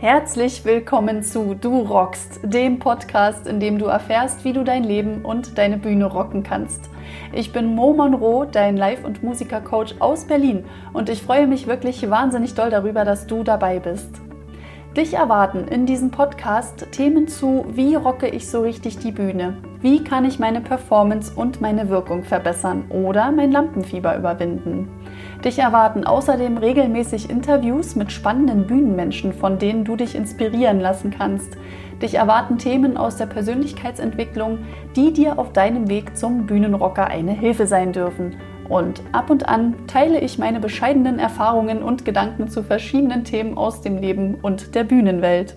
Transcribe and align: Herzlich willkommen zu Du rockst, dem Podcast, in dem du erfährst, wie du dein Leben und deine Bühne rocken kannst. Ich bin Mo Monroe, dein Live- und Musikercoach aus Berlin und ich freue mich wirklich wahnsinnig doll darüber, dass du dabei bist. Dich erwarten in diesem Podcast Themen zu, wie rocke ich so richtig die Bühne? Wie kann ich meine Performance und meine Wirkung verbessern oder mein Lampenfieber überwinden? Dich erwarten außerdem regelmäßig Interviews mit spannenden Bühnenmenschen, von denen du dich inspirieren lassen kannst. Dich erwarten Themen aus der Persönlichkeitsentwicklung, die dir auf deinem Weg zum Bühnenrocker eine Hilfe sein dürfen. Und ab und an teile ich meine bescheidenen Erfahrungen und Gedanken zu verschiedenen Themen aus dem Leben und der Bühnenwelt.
Herzlich 0.00 0.64
willkommen 0.64 1.24
zu 1.24 1.56
Du 1.60 1.80
rockst, 1.80 2.38
dem 2.44 2.78
Podcast, 2.78 3.48
in 3.48 3.58
dem 3.58 3.78
du 3.80 3.86
erfährst, 3.86 4.44
wie 4.44 4.52
du 4.52 4.62
dein 4.62 4.84
Leben 4.84 5.24
und 5.24 5.58
deine 5.58 5.76
Bühne 5.76 6.04
rocken 6.04 6.44
kannst. 6.44 6.88
Ich 7.32 7.52
bin 7.52 7.74
Mo 7.74 7.92
Monroe, 7.94 8.46
dein 8.46 8.76
Live- 8.76 9.04
und 9.04 9.24
Musikercoach 9.24 9.96
aus 9.98 10.24
Berlin 10.24 10.64
und 10.92 11.08
ich 11.08 11.24
freue 11.24 11.48
mich 11.48 11.66
wirklich 11.66 12.08
wahnsinnig 12.08 12.54
doll 12.54 12.70
darüber, 12.70 13.04
dass 13.04 13.26
du 13.26 13.42
dabei 13.42 13.80
bist. 13.80 14.20
Dich 14.96 15.14
erwarten 15.14 15.66
in 15.66 15.84
diesem 15.84 16.12
Podcast 16.12 16.86
Themen 16.92 17.26
zu, 17.26 17.66
wie 17.68 17.96
rocke 17.96 18.28
ich 18.28 18.48
so 18.48 18.60
richtig 18.60 18.98
die 18.98 19.10
Bühne? 19.10 19.56
Wie 19.80 20.04
kann 20.04 20.24
ich 20.24 20.38
meine 20.38 20.60
Performance 20.60 21.32
und 21.34 21.60
meine 21.60 21.88
Wirkung 21.88 22.22
verbessern 22.22 22.84
oder 22.88 23.32
mein 23.32 23.50
Lampenfieber 23.50 24.16
überwinden? 24.16 24.88
Dich 25.44 25.60
erwarten 25.60 26.04
außerdem 26.04 26.58
regelmäßig 26.58 27.30
Interviews 27.30 27.94
mit 27.94 28.10
spannenden 28.10 28.66
Bühnenmenschen, 28.66 29.32
von 29.32 29.58
denen 29.58 29.84
du 29.84 29.94
dich 29.94 30.16
inspirieren 30.16 30.80
lassen 30.80 31.14
kannst. 31.16 31.56
Dich 32.02 32.14
erwarten 32.14 32.58
Themen 32.58 32.96
aus 32.96 33.16
der 33.16 33.26
Persönlichkeitsentwicklung, 33.26 34.58
die 34.96 35.12
dir 35.12 35.38
auf 35.38 35.52
deinem 35.52 35.88
Weg 35.88 36.16
zum 36.16 36.46
Bühnenrocker 36.46 37.06
eine 37.06 37.32
Hilfe 37.32 37.68
sein 37.68 37.92
dürfen. 37.92 38.36
Und 38.68 39.00
ab 39.12 39.30
und 39.30 39.48
an 39.48 39.74
teile 39.86 40.20
ich 40.20 40.38
meine 40.38 40.58
bescheidenen 40.58 41.20
Erfahrungen 41.20 41.82
und 41.82 42.04
Gedanken 42.04 42.48
zu 42.48 42.64
verschiedenen 42.64 43.22
Themen 43.22 43.56
aus 43.56 43.80
dem 43.80 43.96
Leben 43.96 44.34
und 44.42 44.74
der 44.74 44.84
Bühnenwelt. 44.84 45.56